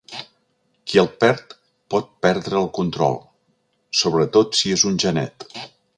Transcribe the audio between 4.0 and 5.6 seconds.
sobretot si és un genet.